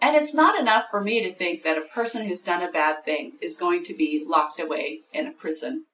And 0.01 0.15
it's 0.15 0.33
not 0.33 0.59
enough 0.59 0.85
for 0.89 1.01
me 1.01 1.21
to 1.23 1.33
think 1.33 1.63
that 1.63 1.77
a 1.77 1.93
person 1.93 2.25
who's 2.25 2.41
done 2.41 2.61
a 2.61 2.71
bad 2.71 3.05
thing 3.05 3.33
is 3.41 3.55
going 3.55 3.83
to 3.85 3.93
be 3.93 4.23
locked 4.25 4.59
away 4.59 5.01
in 5.13 5.27
a 5.27 5.31
prison. 5.31 5.85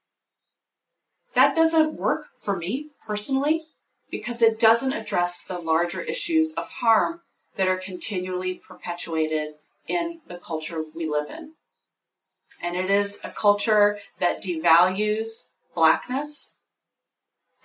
That 1.35 1.55
doesn't 1.55 1.93
work 1.93 2.25
for 2.39 2.55
me 2.55 2.89
personally 3.05 3.63
because 4.11 4.41
it 4.41 4.59
doesn't 4.59 4.93
address 4.93 5.43
the 5.43 5.59
larger 5.59 6.01
issues 6.01 6.53
of 6.57 6.69
harm 6.81 7.21
that 7.59 7.67
are 7.67 7.75
continually 7.75 8.61
perpetuated 8.65 9.49
in 9.85 10.21
the 10.29 10.37
culture 10.37 10.81
we 10.95 11.05
live 11.05 11.29
in. 11.29 11.51
And 12.63 12.77
it 12.77 12.89
is 12.89 13.19
a 13.21 13.31
culture 13.31 13.99
that 14.21 14.41
devalues 14.41 15.49
blackness 15.75 16.55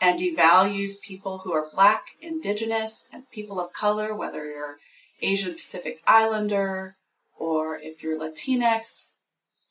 and 0.01 0.19
devalues 0.19 1.01
people 1.01 1.43
who 1.45 1.53
are 1.53 1.71
black, 1.73 2.07
indigenous, 2.21 3.07
and 3.13 3.31
people 3.31 3.61
of 3.61 3.73
color, 3.73 4.17
whether 4.17 4.45
you're 4.45 4.79
Asian 5.23 5.55
Pacific 5.55 6.01
Islander 6.09 6.97
or 7.39 7.79
if 7.81 8.03
you're 8.03 8.19
Latinx, 8.19 9.13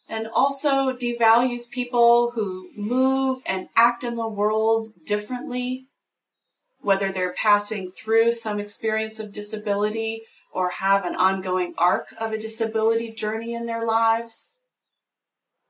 and 0.07 0.27
also 0.27 0.93
devalues 0.93 1.69
people 1.69 2.31
who 2.31 2.69
move 2.77 3.41
and 3.45 3.67
act 3.75 4.05
in 4.05 4.15
the 4.15 4.29
world 4.29 4.87
differently, 5.05 5.87
whether 6.83 7.11
they're 7.11 7.33
passing 7.33 7.89
through 7.89 8.33
some 8.33 8.59
experience 8.59 9.19
of 9.19 9.33
disability 9.33 10.23
or 10.53 10.69
have 10.69 11.05
an 11.05 11.15
ongoing 11.15 11.73
arc 11.77 12.13
of 12.19 12.31
a 12.31 12.37
disability 12.37 13.11
journey 13.11 13.53
in 13.53 13.65
their 13.65 13.85
lives. 13.85 14.53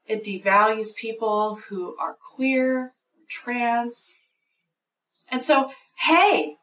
It 0.05 0.23
devalues 0.23 0.93
people 0.93 1.59
who 1.69 1.95
are 1.97 2.17
queer, 2.35 2.91
trans. 3.29 4.15
And 5.29 5.43
so, 5.43 5.71
hey, 5.99 6.55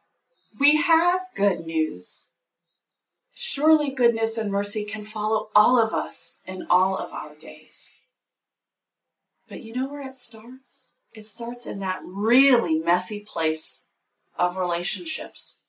we 0.59 0.75
have 0.75 1.21
good 1.35 1.61
news. 1.61 2.27
Surely 3.33 3.89
goodness 3.89 4.37
and 4.37 4.51
mercy 4.51 4.83
can 4.83 5.03
follow 5.03 5.49
all 5.55 5.79
of 5.79 5.93
us 5.93 6.39
in 6.45 6.67
all 6.69 6.97
of 6.97 7.11
our 7.11 7.33
days. 7.35 7.95
But 9.49 9.63
you 9.63 9.73
know 9.73 9.89
where 9.89 10.07
it 10.07 10.17
starts? 10.17 10.91
It 11.13 11.25
starts 11.25 11.65
in 11.65 11.79
that 11.79 12.01
really 12.05 12.77
messy 12.77 13.25
place 13.27 13.85
of 14.41 14.57
relationships. 14.57 15.59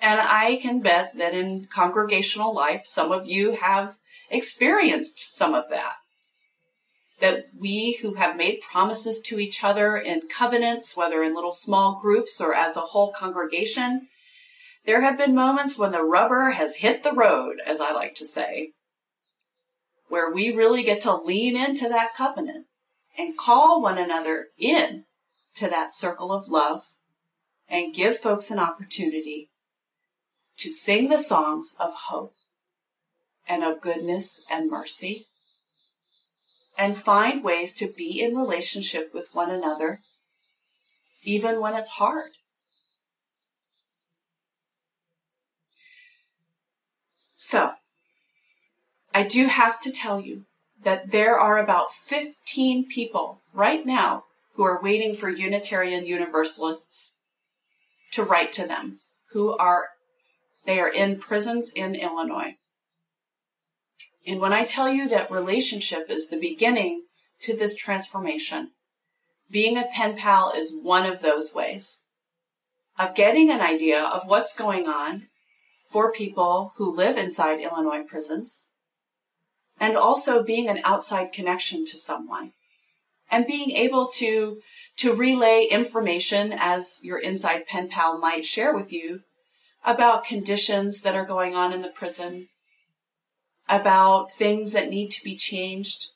And 0.00 0.20
I 0.20 0.56
can 0.56 0.80
bet 0.80 1.16
that 1.16 1.34
in 1.34 1.68
congregational 1.72 2.54
life, 2.54 2.82
some 2.84 3.10
of 3.10 3.26
you 3.26 3.52
have 3.52 3.96
experienced 4.30 5.34
some 5.34 5.54
of 5.54 5.64
that. 5.70 5.94
That 7.20 7.44
we 7.58 7.98
who 8.02 8.14
have 8.14 8.36
made 8.36 8.60
promises 8.60 9.22
to 9.22 9.38
each 9.38 9.64
other 9.64 9.96
in 9.96 10.28
covenants, 10.28 10.96
whether 10.96 11.22
in 11.22 11.34
little 11.34 11.52
small 11.52 11.98
groups 12.00 12.40
or 12.42 12.54
as 12.54 12.76
a 12.76 12.80
whole 12.80 13.10
congregation, 13.10 14.08
there 14.84 15.00
have 15.00 15.16
been 15.16 15.34
moments 15.34 15.78
when 15.78 15.92
the 15.92 16.04
rubber 16.04 16.50
has 16.50 16.76
hit 16.76 17.02
the 17.02 17.14
road, 17.14 17.56
as 17.66 17.80
I 17.80 17.92
like 17.92 18.14
to 18.16 18.26
say, 18.26 18.72
where 20.08 20.30
we 20.30 20.54
really 20.54 20.82
get 20.82 21.00
to 21.00 21.16
lean 21.16 21.56
into 21.56 21.88
that 21.88 22.14
covenant 22.14 22.66
and 23.16 23.38
call 23.38 23.80
one 23.80 23.96
another 23.96 24.48
in 24.58 25.04
to 25.56 25.68
that 25.68 25.92
circle 25.92 26.32
of 26.32 26.48
love 26.48 26.82
and 27.68 27.94
give 27.94 28.18
folks 28.18 28.50
an 28.50 28.58
opportunity 28.58 29.50
to 30.58 30.70
sing 30.70 31.08
the 31.08 31.18
songs 31.18 31.74
of 31.78 31.92
hope 32.08 32.32
and 33.48 33.62
of 33.62 33.80
goodness 33.80 34.44
and 34.50 34.70
mercy 34.70 35.26
and 36.78 36.96
find 36.96 37.42
ways 37.42 37.74
to 37.74 37.92
be 37.96 38.20
in 38.20 38.36
relationship 38.36 39.12
with 39.14 39.34
one 39.34 39.50
another 39.50 39.98
even 41.22 41.60
when 41.60 41.74
it's 41.74 41.90
hard. 41.90 42.30
So, 47.34 47.72
I 49.12 49.24
do 49.24 49.46
have 49.46 49.80
to 49.80 49.92
tell 49.92 50.20
you 50.20 50.44
that 50.82 51.10
there 51.10 51.38
are 51.38 51.58
about 51.58 51.92
15 51.92 52.86
people 52.88 53.40
right 53.52 53.84
now 53.84 54.24
who 54.56 54.64
are 54.64 54.82
waiting 54.82 55.14
for 55.14 55.28
Unitarian 55.28 56.06
Universalists 56.06 57.16
to 58.12 58.22
write 58.22 58.52
to 58.54 58.66
them, 58.66 59.00
who 59.32 59.56
are, 59.56 59.88
they 60.64 60.80
are 60.80 60.88
in 60.88 61.18
prisons 61.18 61.70
in 61.74 61.94
Illinois. 61.94 62.56
And 64.26 64.40
when 64.40 64.54
I 64.54 64.64
tell 64.64 64.88
you 64.88 65.08
that 65.08 65.30
relationship 65.30 66.06
is 66.08 66.28
the 66.28 66.40
beginning 66.40 67.04
to 67.40 67.54
this 67.54 67.76
transformation, 67.76 68.70
being 69.50 69.76
a 69.76 69.84
pen 69.84 70.16
pal 70.16 70.52
is 70.56 70.74
one 70.74 71.06
of 71.06 71.20
those 71.20 71.54
ways 71.54 72.02
of 72.98 73.14
getting 73.14 73.50
an 73.50 73.60
idea 73.60 74.02
of 74.02 74.26
what's 74.26 74.56
going 74.56 74.88
on 74.88 75.28
for 75.90 76.10
people 76.10 76.72
who 76.78 76.96
live 76.96 77.18
inside 77.18 77.60
Illinois 77.60 78.02
prisons, 78.02 78.68
and 79.78 79.96
also 79.96 80.42
being 80.42 80.68
an 80.68 80.80
outside 80.82 81.32
connection 81.32 81.84
to 81.84 81.98
someone, 81.98 82.52
and 83.30 83.46
being 83.46 83.70
able 83.72 84.08
to 84.08 84.60
to 84.98 85.12
relay 85.12 85.66
information 85.70 86.54
as 86.56 87.00
your 87.02 87.18
inside 87.18 87.66
pen 87.66 87.88
pal 87.88 88.18
might 88.18 88.46
share 88.46 88.74
with 88.74 88.92
you 88.92 89.20
about 89.84 90.24
conditions 90.24 91.02
that 91.02 91.14
are 91.14 91.26
going 91.26 91.54
on 91.54 91.72
in 91.72 91.82
the 91.82 91.88
prison, 91.88 92.48
about 93.68 94.32
things 94.32 94.72
that 94.72 94.88
need 94.88 95.10
to 95.10 95.22
be 95.22 95.36
changed, 95.36 96.06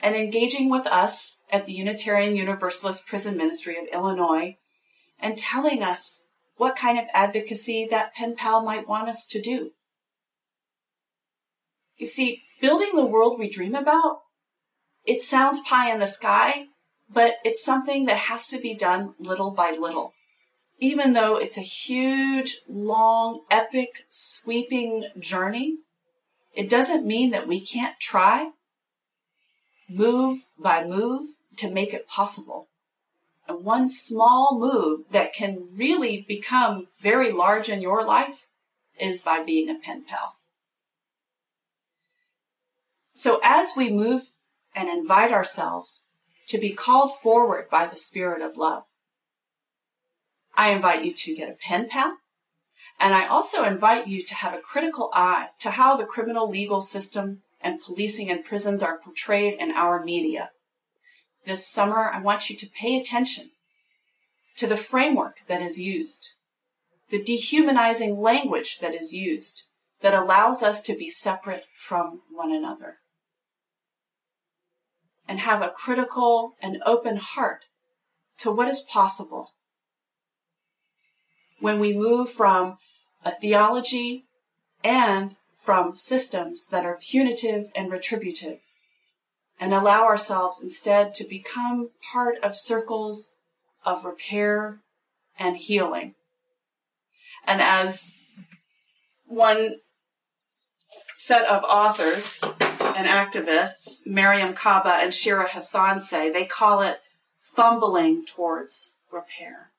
and 0.00 0.14
engaging 0.14 0.70
with 0.70 0.86
us 0.86 1.42
at 1.50 1.66
the 1.66 1.72
Unitarian 1.72 2.36
Universalist 2.36 3.06
Prison 3.06 3.36
Ministry 3.36 3.76
of 3.76 3.88
Illinois 3.92 4.56
and 5.18 5.36
telling 5.36 5.82
us 5.82 6.24
what 6.56 6.76
kind 6.76 6.98
of 6.98 7.06
advocacy 7.12 7.86
that 7.90 8.14
pen 8.14 8.36
pal 8.36 8.62
might 8.62 8.88
want 8.88 9.08
us 9.08 9.26
to 9.26 9.40
do. 9.40 9.72
You 11.96 12.06
see, 12.06 12.42
building 12.60 12.90
the 12.94 13.04
world 13.04 13.38
we 13.38 13.48
dream 13.48 13.74
about, 13.74 14.20
it 15.04 15.20
sounds 15.20 15.60
pie 15.60 15.92
in 15.92 16.00
the 16.00 16.06
sky, 16.06 16.66
but 17.12 17.34
it's 17.44 17.64
something 17.64 18.06
that 18.06 18.18
has 18.18 18.46
to 18.48 18.58
be 18.58 18.74
done 18.74 19.14
little 19.18 19.50
by 19.50 19.70
little. 19.70 20.14
Even 20.78 21.12
though 21.12 21.36
it's 21.36 21.56
a 21.56 21.62
huge, 21.62 22.60
long, 22.68 23.42
epic, 23.50 24.04
sweeping 24.08 25.06
journey, 25.18 25.78
it 26.54 26.68
doesn't 26.68 27.06
mean 27.06 27.30
that 27.30 27.48
we 27.48 27.60
can't 27.60 27.98
try 28.00 28.50
move 29.88 30.40
by 30.58 30.84
move 30.84 31.28
to 31.56 31.70
make 31.70 31.92
it 31.92 32.08
possible. 32.08 32.68
And 33.46 33.64
one 33.64 33.88
small 33.88 34.58
move 34.58 35.02
that 35.12 35.34
can 35.34 35.68
really 35.76 36.24
become 36.26 36.88
very 37.00 37.30
large 37.30 37.68
in 37.68 37.82
your 37.82 38.04
life 38.04 38.46
is 38.98 39.20
by 39.20 39.42
being 39.42 39.68
a 39.68 39.74
pen 39.74 40.04
pal. 40.08 40.36
So 43.12 43.40
as 43.44 43.72
we 43.76 43.90
move 43.90 44.30
and 44.74 44.88
invite 44.88 45.32
ourselves 45.32 46.06
to 46.48 46.58
be 46.58 46.72
called 46.72 47.16
forward 47.18 47.68
by 47.70 47.86
the 47.86 47.96
spirit 47.96 48.42
of 48.42 48.56
love, 48.56 48.84
I 50.56 50.70
invite 50.70 51.04
you 51.04 51.12
to 51.12 51.34
get 51.34 51.50
a 51.50 51.54
pen 51.54 51.88
pal. 51.88 52.18
And 53.00 53.12
I 53.12 53.26
also 53.26 53.64
invite 53.64 54.06
you 54.06 54.22
to 54.24 54.34
have 54.34 54.54
a 54.54 54.60
critical 54.60 55.10
eye 55.12 55.48
to 55.60 55.72
how 55.72 55.96
the 55.96 56.04
criminal 56.04 56.48
legal 56.48 56.80
system 56.80 57.42
and 57.60 57.80
policing 57.80 58.30
and 58.30 58.44
prisons 58.44 58.82
are 58.82 58.98
portrayed 58.98 59.54
in 59.58 59.72
our 59.72 60.04
media. 60.04 60.50
This 61.44 61.66
summer, 61.66 62.10
I 62.10 62.20
want 62.20 62.48
you 62.48 62.56
to 62.56 62.66
pay 62.66 62.98
attention 62.98 63.50
to 64.56 64.66
the 64.66 64.76
framework 64.76 65.38
that 65.48 65.60
is 65.60 65.78
used, 65.80 66.34
the 67.10 67.22
dehumanizing 67.22 68.20
language 68.20 68.78
that 68.78 68.94
is 68.94 69.12
used 69.12 69.64
that 70.00 70.14
allows 70.14 70.62
us 70.62 70.82
to 70.82 70.96
be 70.96 71.10
separate 71.10 71.64
from 71.78 72.20
one 72.30 72.52
another. 72.52 72.98
And 75.26 75.40
have 75.40 75.62
a 75.62 75.70
critical 75.70 76.54
and 76.60 76.82
open 76.84 77.16
heart 77.16 77.64
to 78.38 78.52
what 78.52 78.68
is 78.68 78.80
possible 78.80 79.54
when 81.60 81.80
we 81.80 81.96
move 81.96 82.30
from 82.30 82.76
a 83.24 83.30
theology 83.30 84.26
and 84.82 85.36
from 85.56 85.96
systems 85.96 86.66
that 86.66 86.84
are 86.84 86.98
punitive 87.00 87.70
and 87.74 87.90
retributive 87.90 88.58
and 89.58 89.72
allow 89.72 90.04
ourselves 90.04 90.62
instead 90.62 91.14
to 91.14 91.24
become 91.24 91.88
part 92.12 92.36
of 92.42 92.56
circles 92.56 93.32
of 93.82 94.04
repair 94.04 94.80
and 95.38 95.56
healing. 95.56 96.14
And 97.46 97.62
as 97.62 98.12
one 99.26 99.76
set 101.16 101.48
of 101.48 101.64
authors 101.64 102.40
and 102.94 103.06
activists, 103.06 104.06
Mariame 104.06 104.54
Kaba 104.54 104.98
and 105.00 105.12
Shira 105.12 105.48
Hassan 105.50 106.00
say, 106.00 106.30
they 106.30 106.44
call 106.44 106.80
it 106.80 107.00
fumbling 107.40 108.24
towards 108.26 108.92
repair. 109.12 109.70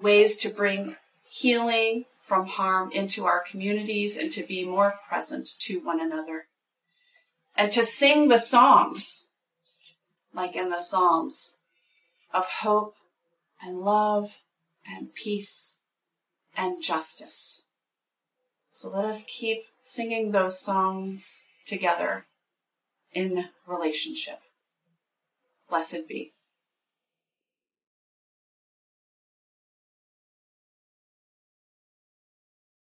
Ways 0.00 0.36
to 0.38 0.48
bring 0.48 0.96
healing 1.24 2.04
from 2.20 2.46
harm 2.46 2.90
into 2.92 3.26
our 3.26 3.40
communities 3.40 4.16
and 4.16 4.32
to 4.32 4.42
be 4.42 4.64
more 4.64 4.94
present 5.08 5.48
to 5.60 5.78
one 5.80 6.00
another. 6.00 6.46
And 7.56 7.70
to 7.72 7.84
sing 7.84 8.28
the 8.28 8.38
songs, 8.38 9.26
like 10.32 10.56
in 10.56 10.70
the 10.70 10.80
Psalms, 10.80 11.58
of 12.32 12.46
hope 12.46 12.94
and 13.62 13.80
love 13.80 14.38
and 14.86 15.14
peace 15.14 15.78
and 16.56 16.82
justice. 16.82 17.64
So 18.72 18.88
let 18.90 19.04
us 19.04 19.24
keep 19.28 19.64
singing 19.82 20.32
those 20.32 20.58
songs 20.58 21.40
together 21.66 22.26
in 23.12 23.48
relationship. 23.66 24.40
Blessed 25.68 26.06
be. 26.08 26.33